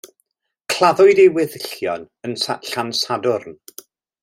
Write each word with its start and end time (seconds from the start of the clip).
Claddwyd 0.73 1.21
ei 1.25 1.29
weddillion 1.35 2.07
yn 2.29 2.35
Llansadwrn. 2.71 3.57